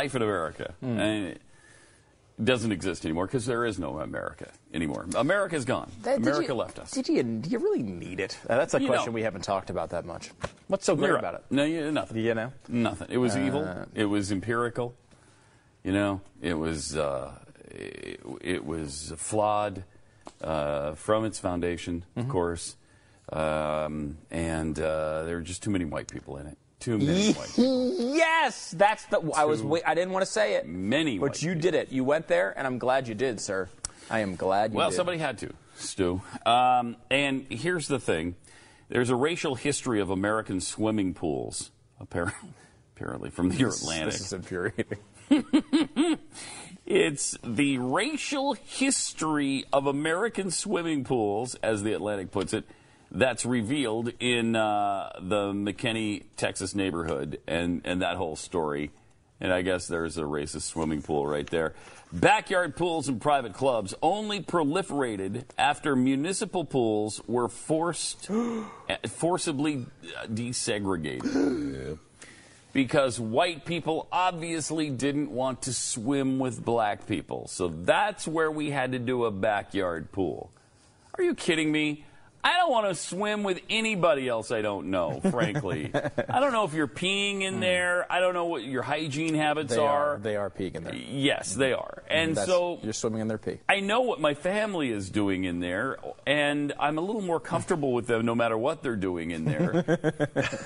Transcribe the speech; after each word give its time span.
life 0.00 0.14
in 0.14 0.22
America. 0.22 0.74
Hmm. 0.80 0.98
And 0.98 1.26
it 1.34 1.40
doesn't 2.52 2.70
exist 2.72 3.04
anymore 3.04 3.26
because 3.26 3.46
there 3.46 3.64
is 3.64 3.78
no 3.78 3.98
America 3.98 4.48
anymore. 4.72 5.06
America's 5.16 5.64
gone. 5.64 5.90
That- 6.02 6.18
America 6.18 6.48
you- 6.52 6.54
left 6.54 6.78
us. 6.78 6.90
Did 6.92 7.08
you, 7.08 7.22
do 7.22 7.50
you 7.50 7.58
really 7.58 7.82
need 7.82 8.20
it? 8.20 8.38
Uh, 8.48 8.56
that's 8.58 8.74
a 8.74 8.80
You 8.80 8.86
question 8.86 9.10
know. 9.12 9.14
we 9.20 9.22
haven't 9.22 9.42
talked 9.42 9.70
about 9.70 9.90
that 9.90 10.04
much. 10.04 10.30
What's 10.68 10.84
so 10.86 10.94
great 10.94 11.08
You're 11.08 11.16
about 11.18 11.34
it? 11.34 11.44
No, 11.50 11.64
you, 11.64 11.90
nothing. 11.90 12.18
You 12.18 12.34
know? 12.34 12.52
Nothing. 12.68 13.08
It 13.10 13.16
was 13.18 13.34
Uh, 13.34 13.40
evil. 13.46 13.62
It 13.94 14.04
was 14.04 14.30
empirical. 14.30 14.94
You 15.84 15.92
know, 15.92 16.20
it 16.40 16.54
was 16.54 16.96
uh, 16.96 17.32
it, 17.70 18.20
it 18.40 18.62
was 18.64 19.12
flawed 19.16 19.84
uh, 20.42 20.92
from 20.94 21.24
its 21.24 21.38
foundation, 21.40 22.04
Mm-hmm. 22.10 22.20
of 22.20 22.28
course, 22.28 22.76
um, 23.32 24.18
and 24.30 24.78
uh, 24.78 25.22
there 25.24 25.36
were 25.36 25.42
just 25.52 25.62
too 25.62 25.70
many 25.70 25.84
white 25.84 26.08
people 26.08 26.36
in 26.36 26.46
it. 26.46 26.58
Too 26.80 26.98
many 26.98 27.32
white. 27.32 27.48
people. 27.48 28.14
Yes, 28.16 28.70
that's 28.76 29.04
the. 29.06 29.20
I 29.36 29.44
was. 29.44 29.62
Wait, 29.62 29.82
I 29.86 29.94
didn't 29.94 30.12
want 30.12 30.24
to 30.24 30.30
say 30.30 30.54
it. 30.54 30.66
Many 30.66 31.18
but 31.18 31.42
you 31.42 31.54
did 31.54 31.74
it. 31.74 31.90
You 31.90 32.04
went 32.04 32.28
there, 32.28 32.54
and 32.56 32.66
I'm 32.66 32.78
glad 32.78 33.08
you 33.08 33.14
did, 33.14 33.40
sir. 33.40 33.68
I 34.10 34.20
am 34.20 34.36
glad 34.36 34.72
you 34.72 34.76
Well, 34.78 34.90
did. 34.90 34.96
somebody 34.96 35.18
had 35.18 35.38
to, 35.38 35.52
Stu. 35.76 36.22
Um, 36.46 36.96
and 37.10 37.46
here's 37.50 37.88
the 37.88 37.98
thing: 37.98 38.36
there's 38.88 39.10
a 39.10 39.16
racial 39.16 39.54
history 39.56 40.00
of 40.00 40.10
American 40.10 40.60
swimming 40.60 41.14
pools, 41.14 41.70
apparently, 41.98 42.50
apparently 42.96 43.30
from 43.30 43.48
the 43.48 43.64
Atlantic. 43.66 44.12
This 44.12 44.20
is 44.20 44.32
infuriating. 44.32 44.98
It's 46.90 47.36
the 47.44 47.76
racial 47.76 48.54
history 48.54 49.66
of 49.74 49.86
American 49.86 50.50
swimming 50.50 51.04
pools, 51.04 51.54
as 51.56 51.82
the 51.82 51.92
Atlantic 51.92 52.30
puts 52.30 52.54
it, 52.54 52.64
that's 53.10 53.46
revealed 53.46 54.12
in 54.20 54.54
uh, 54.56 55.10
the 55.20 55.52
McKinney, 55.52 56.24
Texas 56.36 56.74
neighborhood, 56.74 57.40
and, 57.46 57.82
and 57.84 58.02
that 58.02 58.16
whole 58.16 58.36
story. 58.36 58.90
And 59.40 59.52
I 59.52 59.62
guess 59.62 59.86
there's 59.86 60.18
a 60.18 60.22
racist 60.22 60.62
swimming 60.62 61.00
pool 61.00 61.26
right 61.26 61.48
there. 61.48 61.74
Backyard 62.12 62.74
pools 62.74 63.08
and 63.08 63.20
private 63.20 63.52
clubs 63.54 63.94
only 64.02 64.40
proliferated 64.40 65.44
after 65.56 65.94
municipal 65.94 66.64
pools 66.64 67.20
were 67.26 67.48
forced, 67.48 68.28
forcibly 69.08 69.86
uh, 70.16 70.26
desegregated 70.26 71.98
because 72.72 73.20
white 73.20 73.64
people 73.64 74.08
obviously 74.10 74.90
didn't 74.90 75.30
want 75.30 75.62
to 75.62 75.72
swim 75.72 76.38
with 76.38 76.64
black 76.64 77.06
people. 77.06 77.46
So 77.48 77.68
that's 77.68 78.26
where 78.26 78.50
we 78.50 78.70
had 78.70 78.92
to 78.92 78.98
do 78.98 79.24
a 79.24 79.30
backyard 79.30 80.10
pool. 80.10 80.50
Are 81.16 81.22
you 81.22 81.34
kidding 81.34 81.70
me? 81.70 82.04
I 82.48 82.56
don't 82.56 82.70
want 82.70 82.86
to 82.88 82.94
swim 82.94 83.42
with 83.42 83.60
anybody 83.68 84.26
else 84.26 84.50
I 84.50 84.62
don't 84.62 84.86
know, 84.90 85.20
frankly. 85.30 85.90
I 86.28 86.40
don't 86.40 86.52
know 86.52 86.64
if 86.64 86.72
you're 86.72 86.88
peeing 86.88 87.42
in 87.42 87.60
there. 87.60 88.10
I 88.10 88.20
don't 88.20 88.32
know 88.32 88.46
what 88.46 88.64
your 88.64 88.82
hygiene 88.82 89.34
habits 89.34 89.74
They 89.74 89.78
are. 89.80 90.14
are. 90.14 90.18
They 90.18 90.36
are 90.36 90.48
peeing 90.48 90.76
in 90.76 90.84
there. 90.84 90.94
Yes, 90.94 91.54
they 91.54 91.72
are. 91.74 92.02
And 92.08 92.30
That's- 92.34 92.46
so 92.46 92.78
you're 92.82 92.92
swimming 92.94 93.20
in 93.20 93.28
their 93.28 93.36
pee. 93.38 93.58
I 93.68 93.80
know 93.80 94.00
what 94.00 94.18
my 94.20 94.32
family 94.32 94.90
is 94.90 95.10
doing 95.10 95.44
in 95.44 95.60
there, 95.60 95.98
and 96.26 96.72
I'm 96.80 96.96
a 96.96 97.02
little 97.02 97.20
more 97.22 97.38
comfortable 97.40 97.92
with 97.92 98.06
them 98.06 98.24
no 98.24 98.34
matter 98.34 98.56
what 98.56 98.82
they're 98.82 98.96
doing 98.96 99.30
in 99.30 99.44
there. 99.44 99.84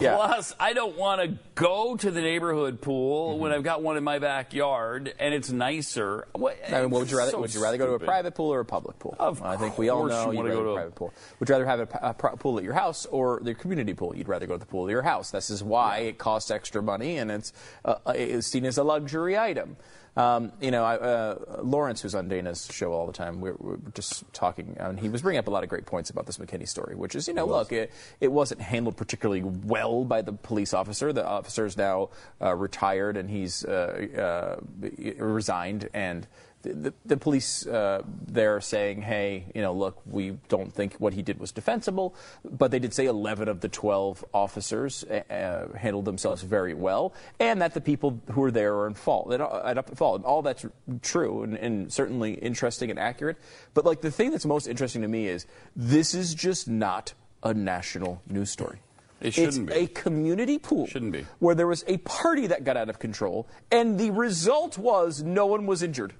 Yeah. 0.00 0.14
Plus, 0.16 0.54
I 0.60 0.74
don't 0.74 0.96
want 0.96 1.20
to 1.22 1.38
go 1.54 1.96
to 1.96 2.10
the 2.10 2.20
neighborhood 2.20 2.80
pool 2.80 3.08
Mm-hmm. 3.32 3.40
when 3.42 3.52
I've 3.52 3.62
got 3.64 3.82
one 3.82 3.96
in 3.96 4.04
my 4.04 4.18
backyard 4.18 5.12
and 5.18 5.34
it's 5.34 5.50
nicer. 5.50 6.26
What, 6.32 6.56
I 6.68 6.82
mean, 6.82 6.90
what 6.90 7.00
would 7.00 7.10
you 7.10 7.18
rather? 7.18 7.32
so 7.32 7.40
would 7.40 7.52
you 7.54 7.62
rather 7.62 7.78
go 7.78 7.86
to 7.86 7.92
a 7.94 7.98
private 7.98 8.34
pool 8.34 8.52
or 8.52 8.60
a 8.60 8.64
public 8.64 8.98
pool? 8.98 9.16
Of 9.18 9.42
I 9.42 9.56
think 9.56 9.76
we 9.78 9.88
all 9.88 10.06
know 10.06 10.26
you 10.30 10.32
you'd 10.32 10.36
wanna 10.36 10.48
rather 10.50 10.62
go 10.62 10.70
a 10.70 10.74
private 10.74 10.94
pool. 10.94 11.12
Would 11.38 11.48
you 11.48 11.54
rather 11.54 11.66
have 11.66 11.80
a, 11.80 12.14
pro- 12.14 12.36
pool 12.36 12.58
at 12.58 12.64
your 12.64 12.74
house 12.74 13.06
or 13.06 13.40
the 13.42 13.54
community 13.54 13.94
pool? 13.94 14.14
You'd 14.16 14.28
rather 14.28 14.46
go 14.46 14.54
to 14.54 14.60
the 14.60 14.66
pool 14.66 14.86
at 14.86 14.90
your 14.90 15.02
house. 15.02 15.30
This 15.30 15.50
is 15.50 15.62
why 15.62 15.98
it 15.98 16.18
costs 16.18 16.50
extra 16.50 16.82
money 16.82 17.18
and 17.18 17.30
it's, 17.30 17.52
uh, 17.84 17.96
it's 18.08 18.46
seen 18.46 18.64
as 18.64 18.78
a 18.78 18.84
luxury 18.84 19.38
item. 19.38 19.76
Um, 20.18 20.50
you 20.60 20.72
know, 20.72 20.82
I, 20.82 20.96
uh, 20.96 21.60
Lawrence, 21.62 22.02
who's 22.02 22.16
on 22.16 22.28
Dana's 22.28 22.68
show 22.72 22.92
all 22.92 23.06
the 23.06 23.12
time, 23.12 23.40
we 23.40 23.52
we 23.52 23.76
were 23.76 23.78
just 23.94 24.24
talking, 24.32 24.76
and 24.80 24.98
he 24.98 25.08
was 25.08 25.22
bringing 25.22 25.38
up 25.38 25.46
a 25.46 25.50
lot 25.50 25.62
of 25.62 25.68
great 25.68 25.86
points 25.86 26.10
about 26.10 26.26
this 26.26 26.38
McKinney 26.38 26.66
story, 26.66 26.96
which 26.96 27.14
is, 27.14 27.28
you 27.28 27.34
know, 27.34 27.46
look, 27.46 27.70
it, 27.70 27.92
it 28.20 28.32
wasn't 28.32 28.60
handled 28.60 28.96
particularly 28.96 29.42
well 29.42 30.04
by 30.04 30.22
the 30.22 30.32
police 30.32 30.74
officer. 30.74 31.12
The 31.12 31.24
officer 31.24 31.66
is 31.66 31.76
now 31.76 32.10
uh, 32.42 32.52
retired 32.56 33.16
and 33.16 33.30
he's 33.30 33.64
uh, 33.64 34.58
uh, 34.58 35.22
resigned, 35.22 35.88
and 35.94 36.26
the, 36.68 36.92
the, 37.06 37.16
police 37.16 37.66
uh, 37.66 38.02
there 38.26 38.60
saying, 38.60 39.02
hey, 39.02 39.46
you 39.54 39.62
know, 39.62 39.72
look, 39.72 40.00
we 40.06 40.38
don't 40.48 40.72
think 40.72 40.94
what 40.94 41.14
he 41.14 41.22
did 41.22 41.38
was 41.38 41.52
defensible, 41.52 42.14
but 42.44 42.70
they 42.70 42.78
did 42.78 42.92
say 42.92 43.06
11 43.06 43.48
of 43.48 43.60
the 43.60 43.68
12 43.68 44.24
officers 44.34 45.04
uh, 45.04 45.22
uh, 45.32 45.76
handled 45.76 46.04
themselves 46.04 46.42
very 46.42 46.74
well, 46.74 47.14
and 47.40 47.60
that 47.62 47.74
the 47.74 47.80
people 47.80 48.20
who 48.32 48.40
were 48.40 48.50
there 48.50 48.74
are 48.76 48.86
in 48.86 48.94
fault, 48.94 49.32
are 49.32 49.66
at 49.66 49.96
fault. 49.96 50.24
All 50.24 50.42
that's 50.42 50.66
true 51.02 51.42
and, 51.42 51.56
and 51.56 51.92
certainly 51.92 52.34
interesting 52.34 52.90
and 52.90 52.98
accurate. 52.98 53.38
But 53.74 53.84
like 53.84 54.00
the 54.00 54.10
thing 54.10 54.30
that's 54.30 54.46
most 54.46 54.66
interesting 54.66 55.02
to 55.02 55.08
me 55.08 55.28
is 55.28 55.46
this 55.74 56.14
is 56.14 56.34
just 56.34 56.68
not 56.68 57.14
a 57.42 57.54
national 57.54 58.22
news 58.28 58.50
story. 58.50 58.80
It 59.20 59.34
shouldn't 59.34 59.70
it's 59.70 59.78
be. 59.78 59.84
a 59.84 59.86
community 59.88 60.58
pool. 60.58 60.86
Shouldn't 60.86 61.12
be. 61.12 61.26
Where 61.40 61.54
there 61.54 61.66
was 61.66 61.84
a 61.88 61.96
party 61.98 62.46
that 62.48 62.64
got 62.64 62.76
out 62.76 62.88
of 62.88 62.98
control, 62.98 63.48
and 63.70 63.98
the 63.98 64.10
result 64.10 64.78
was 64.78 65.22
no 65.22 65.46
one 65.46 65.66
was 65.66 65.82
injured. 65.82 66.14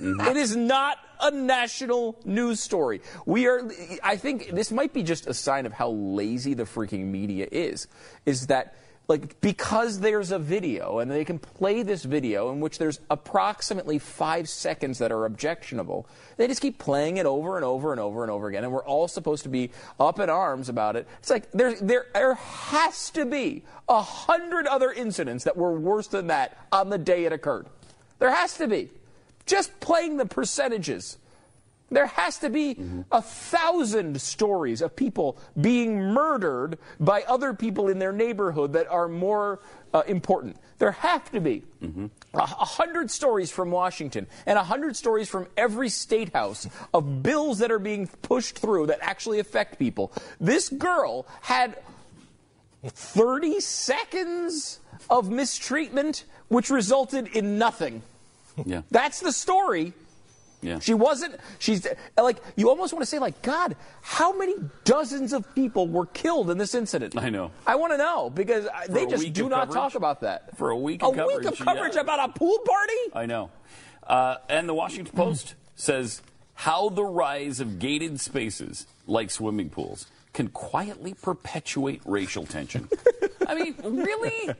It 0.00 0.36
is 0.36 0.54
not 0.54 0.98
a 1.20 1.30
national 1.30 2.20
news 2.24 2.60
story. 2.60 3.00
We 3.26 3.46
are, 3.48 3.68
I 4.02 4.16
think 4.16 4.50
this 4.50 4.70
might 4.70 4.92
be 4.92 5.02
just 5.02 5.26
a 5.26 5.34
sign 5.34 5.66
of 5.66 5.72
how 5.72 5.90
lazy 5.90 6.54
the 6.54 6.64
freaking 6.64 7.06
media 7.06 7.48
is. 7.50 7.88
Is 8.24 8.46
that, 8.46 8.76
like, 9.08 9.40
because 9.40 9.98
there's 9.98 10.30
a 10.30 10.38
video 10.38 11.00
and 11.00 11.10
they 11.10 11.24
can 11.24 11.40
play 11.40 11.82
this 11.82 12.04
video 12.04 12.52
in 12.52 12.60
which 12.60 12.78
there's 12.78 13.00
approximately 13.10 13.98
five 13.98 14.48
seconds 14.48 14.98
that 14.98 15.10
are 15.10 15.24
objectionable, 15.24 16.06
they 16.36 16.46
just 16.46 16.62
keep 16.62 16.78
playing 16.78 17.16
it 17.16 17.26
over 17.26 17.56
and 17.56 17.64
over 17.64 17.90
and 17.90 18.00
over 18.00 18.22
and 18.22 18.30
over 18.30 18.46
again, 18.46 18.62
and 18.62 18.72
we're 18.72 18.84
all 18.84 19.08
supposed 19.08 19.42
to 19.42 19.48
be 19.48 19.72
up 19.98 20.20
in 20.20 20.30
arms 20.30 20.68
about 20.68 20.94
it. 20.94 21.08
It's 21.18 21.30
like 21.30 21.50
there, 21.50 21.74
there, 21.80 22.06
there 22.14 22.34
has 22.34 23.10
to 23.10 23.24
be 23.24 23.64
a 23.88 24.00
hundred 24.00 24.68
other 24.68 24.92
incidents 24.92 25.42
that 25.42 25.56
were 25.56 25.72
worse 25.72 26.06
than 26.06 26.28
that 26.28 26.56
on 26.70 26.90
the 26.90 26.98
day 26.98 27.24
it 27.24 27.32
occurred. 27.32 27.66
There 28.20 28.32
has 28.32 28.56
to 28.58 28.68
be 28.68 28.90
just 29.48 29.80
playing 29.80 30.16
the 30.16 30.26
percentages. 30.26 31.18
There 31.90 32.06
has 32.06 32.38
to 32.40 32.50
be 32.50 32.78
a 33.10 33.22
thousand 33.22 34.20
stories 34.20 34.82
of 34.82 34.94
people 34.94 35.38
being 35.58 35.98
murdered 35.98 36.78
by 37.00 37.22
other 37.22 37.54
people 37.54 37.88
in 37.88 37.98
their 37.98 38.12
neighborhood 38.12 38.74
that 38.74 38.86
are 38.88 39.08
more 39.08 39.60
uh, 39.94 40.02
important. 40.06 40.58
There 40.76 40.92
have 40.92 41.30
to 41.32 41.40
be 41.40 41.64
a 41.82 42.08
a 42.34 42.44
hundred 42.44 43.10
stories 43.10 43.50
from 43.50 43.70
Washington 43.70 44.26
and 44.44 44.58
a 44.58 44.62
hundred 44.64 44.96
stories 44.96 45.30
from 45.30 45.46
every 45.56 45.88
state 45.88 46.34
house 46.34 46.68
of 46.92 47.22
bills 47.22 47.58
that 47.60 47.70
are 47.72 47.78
being 47.78 48.06
pushed 48.06 48.58
through 48.58 48.88
that 48.88 48.98
actually 49.00 49.38
affect 49.38 49.78
people. 49.78 50.12
This 50.38 50.68
girl 50.68 51.26
had 51.40 51.78
30 52.84 53.60
seconds 53.60 54.80
of 55.08 55.30
mistreatment, 55.30 56.24
which 56.48 56.68
resulted 56.68 57.28
in 57.28 57.58
nothing. 57.58 58.02
Yeah. 58.66 58.82
That's 58.90 59.20
the 59.20 59.32
story. 59.32 59.92
Yeah. 60.60 60.80
She 60.80 60.92
wasn't. 60.92 61.36
She's 61.60 61.86
like 62.16 62.38
you 62.56 62.68
almost 62.68 62.92
want 62.92 63.02
to 63.02 63.06
say 63.06 63.20
like 63.20 63.42
God, 63.42 63.76
how 64.02 64.36
many 64.36 64.54
dozens 64.84 65.32
of 65.32 65.54
people 65.54 65.86
were 65.86 66.06
killed 66.06 66.50
in 66.50 66.58
this 66.58 66.74
incident? 66.74 67.16
I 67.16 67.30
know. 67.30 67.52
I 67.64 67.76
want 67.76 67.92
to 67.92 67.96
know 67.96 68.28
because 68.28 68.66
I- 68.66 68.88
they 68.88 69.06
just 69.06 69.32
do 69.32 69.48
not 69.48 69.68
coverage? 69.68 69.74
talk 69.74 69.94
about 69.94 70.20
that 70.22 70.56
For 70.56 70.70
a 70.70 70.76
week 70.76 71.02
A 71.02 71.06
of 71.06 71.16
week 71.16 71.44
of 71.44 71.56
coverage, 71.56 71.58
coverage 71.58 71.94
yeah. 71.94 72.00
about 72.00 72.30
a 72.30 72.32
pool 72.32 72.58
party. 72.66 72.92
I 73.14 73.26
know. 73.26 73.50
Uh, 74.04 74.36
and 74.48 74.68
the 74.68 74.74
Washington 74.74 75.14
Post 75.14 75.54
says 75.76 76.22
how 76.54 76.88
the 76.88 77.04
rise 77.04 77.60
of 77.60 77.78
gated 77.78 78.18
spaces 78.20 78.86
like 79.06 79.30
swimming 79.30 79.70
pools 79.70 80.08
can 80.32 80.48
quietly 80.48 81.14
perpetuate 81.14 82.02
racial 82.04 82.44
tension. 82.46 82.88
I 83.46 83.54
mean, 83.54 83.74
really? 83.82 84.50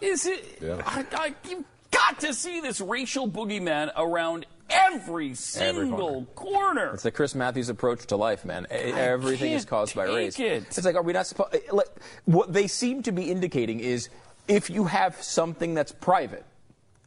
Is 0.00 0.24
it? 0.26 0.62
I, 0.64 1.04
I, 1.12 1.34
you've 1.48 1.64
got 2.10 2.20
to 2.20 2.34
see 2.34 2.60
this 2.60 2.80
racial 2.80 3.28
boogeyman 3.30 3.90
around 3.96 4.46
every 4.68 5.34
single 5.34 6.24
corner. 6.34 6.92
It's 6.94 7.02
the 7.02 7.10
Chris 7.10 7.34
Matthews 7.34 7.68
approach 7.68 8.06
to 8.06 8.16
life, 8.16 8.44
man. 8.44 8.66
E- 8.70 8.74
Everything 8.74 9.52
is 9.52 9.62
can't 9.62 9.70
caused 9.70 9.94
by 9.94 10.04
race. 10.04 10.38
it. 10.38 10.64
It's 10.66 10.84
like, 10.84 10.96
are 10.96 11.02
we 11.02 11.12
not 11.12 11.26
supposed? 11.26 11.54
Eh, 11.54 11.58
like, 11.72 11.88
what 12.24 12.52
they 12.52 12.66
seem 12.66 13.02
to 13.04 13.12
be 13.12 13.30
indicating 13.30 13.80
is, 13.80 14.08
if 14.48 14.70
you 14.70 14.84
have 14.84 15.20
something 15.22 15.74
that's 15.74 15.92
private, 15.92 16.44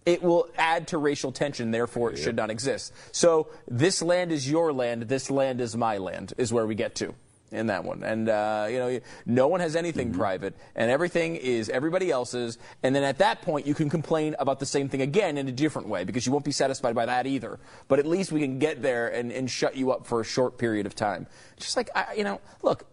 it 0.06 0.22
will 0.24 0.48
add 0.58 0.88
to 0.90 0.98
racial 0.98 1.32
tension. 1.32 1.72
Therefore, 1.72 2.12
it 2.12 2.18
should 2.18 2.36
not 2.36 2.50
exist. 2.50 2.94
So, 3.12 3.48
this 3.68 4.02
land 4.02 4.32
is 4.32 4.50
your 4.50 4.72
land. 4.74 5.04
This 5.04 5.30
land 5.30 5.60
is 5.62 5.76
my 5.76 5.98
land. 5.98 6.34
Is 6.38 6.52
where 6.54 6.66
we 6.66 6.76
get 6.76 6.96
to. 6.96 7.14
In 7.52 7.66
that 7.66 7.84
one, 7.84 8.04
and 8.04 8.30
uh, 8.30 8.68
you 8.70 8.78
know, 8.78 9.00
no 9.26 9.48
one 9.48 9.60
has 9.60 9.76
anything 9.76 10.14
private, 10.14 10.56
and 10.76 10.92
everything 10.92 11.36
is 11.36 11.68
everybody 11.70 12.12
else's. 12.12 12.60
And 12.84 12.96
then 12.96 13.04
at 13.04 13.18
that 13.18 13.42
point, 13.42 13.66
you 13.66 13.74
can 13.74 13.90
complain 13.90 14.36
about 14.38 14.60
the 14.60 14.68
same 14.68 14.88
thing 14.88 15.02
again 15.02 15.36
in 15.36 15.48
a 15.48 15.52
different 15.52 15.88
way 15.88 16.04
because 16.04 16.28
you 16.28 16.32
won't 16.32 16.46
be 16.46 16.52
satisfied 16.52 16.94
by 16.94 17.08
that 17.08 17.26
either. 17.26 17.60
But 17.88 17.98
at 17.98 18.06
least 18.06 18.32
we 18.32 18.40
can 18.40 18.60
get 18.60 18.84
there 18.84 19.08
and, 19.08 19.32
and 19.32 19.50
shut 19.50 19.76
you 19.76 19.92
up 19.92 20.06
for 20.06 20.22
a 20.22 20.24
short 20.24 20.60
period 20.60 20.86
of 20.86 20.94
time. 20.94 21.26
Just 21.58 21.76
like 21.76 21.90
I, 21.96 22.14
you 22.16 22.24
know, 22.24 22.40
look, 22.62 22.86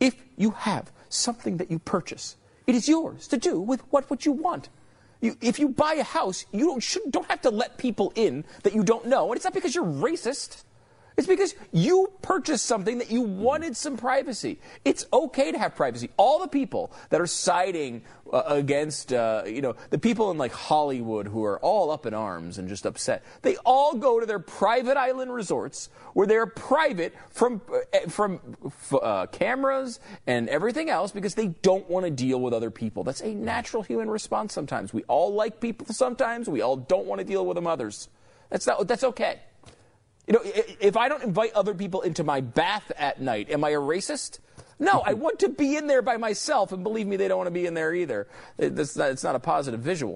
if 0.00 0.14
you 0.36 0.50
have 0.50 0.92
something 1.08 1.56
that 1.56 1.70
you 1.70 1.78
purchase, 1.78 2.36
it 2.66 2.74
is 2.74 2.86
yours 2.86 3.26
to 3.28 3.38
do 3.38 3.58
with 3.58 3.80
what 3.90 4.10
what 4.10 4.26
you 4.26 4.32
want. 4.32 4.68
You, 5.22 5.34
if 5.40 5.58
you 5.58 5.70
buy 5.70 5.94
a 5.94 6.04
house, 6.04 6.44
you 6.52 6.66
don't, 6.66 6.82
should, 6.82 7.10
don't 7.10 7.26
have 7.30 7.40
to 7.40 7.50
let 7.50 7.78
people 7.78 8.12
in 8.14 8.44
that 8.64 8.74
you 8.74 8.82
don't 8.82 9.06
know. 9.06 9.28
And 9.28 9.36
it's 9.36 9.44
not 9.44 9.54
because 9.54 9.74
you're 9.74 9.86
racist. 9.86 10.64
It's 11.16 11.28
because 11.28 11.54
you 11.72 12.12
purchased 12.22 12.66
something 12.66 12.98
that 12.98 13.10
you 13.10 13.20
wanted 13.20 13.76
some 13.76 13.96
privacy. 13.96 14.58
It's 14.84 15.06
okay 15.12 15.52
to 15.52 15.58
have 15.58 15.76
privacy. 15.76 16.10
All 16.16 16.40
the 16.40 16.48
people 16.48 16.92
that 17.10 17.20
are 17.20 17.26
siding 17.26 18.02
uh, 18.32 18.42
against, 18.46 19.12
uh, 19.12 19.44
you 19.46 19.62
know, 19.62 19.76
the 19.90 19.98
people 19.98 20.32
in 20.32 20.38
like 20.38 20.50
Hollywood 20.52 21.28
who 21.28 21.44
are 21.44 21.60
all 21.60 21.92
up 21.92 22.04
in 22.04 22.14
arms 22.14 22.58
and 22.58 22.68
just 22.68 22.84
upset, 22.84 23.24
they 23.42 23.56
all 23.58 23.94
go 23.94 24.18
to 24.18 24.26
their 24.26 24.40
private 24.40 24.96
island 24.96 25.32
resorts 25.32 25.88
where 26.14 26.26
they're 26.26 26.46
private 26.46 27.14
from 27.30 27.60
uh, 27.72 28.08
from 28.08 28.40
uh, 29.00 29.26
cameras 29.26 30.00
and 30.26 30.48
everything 30.48 30.90
else 30.90 31.12
because 31.12 31.36
they 31.36 31.48
don't 31.62 31.88
want 31.88 32.04
to 32.04 32.10
deal 32.10 32.40
with 32.40 32.52
other 32.52 32.72
people. 32.72 33.04
That's 33.04 33.20
a 33.20 33.32
natural 33.32 33.84
human 33.84 34.10
response. 34.10 34.52
Sometimes 34.52 34.92
we 34.92 35.04
all 35.04 35.32
like 35.32 35.60
people. 35.60 35.86
Sometimes 35.94 36.48
we 36.48 36.60
all 36.60 36.76
don't 36.76 37.06
want 37.06 37.20
to 37.20 37.24
deal 37.24 37.46
with 37.46 37.54
them 37.54 37.68
others. 37.68 38.08
That's 38.50 38.66
not. 38.66 38.88
That's 38.88 39.04
okay. 39.04 39.40
You 40.26 40.34
know, 40.34 40.40
if 40.44 40.96
I 40.96 41.08
don't 41.08 41.22
invite 41.22 41.52
other 41.52 41.74
people 41.74 42.00
into 42.02 42.24
my 42.24 42.40
bath 42.40 42.90
at 42.96 43.20
night, 43.20 43.50
am 43.50 43.62
I 43.64 43.70
a 43.70 43.80
racist? 43.80 44.38
No, 44.78 45.02
I 45.04 45.12
want 45.14 45.38
to 45.40 45.48
be 45.48 45.76
in 45.76 45.86
there 45.86 46.02
by 46.02 46.16
myself, 46.16 46.72
and 46.72 46.82
believe 46.82 47.06
me, 47.06 47.16
they 47.16 47.28
don't 47.28 47.38
want 47.38 47.48
to 47.48 47.52
be 47.52 47.66
in 47.66 47.74
there 47.74 47.94
either. 47.94 48.26
It's 48.58 48.96
not, 48.96 49.10
it's 49.10 49.24
not 49.24 49.34
a 49.34 49.40
positive 49.40 49.80
visual. 49.80 50.12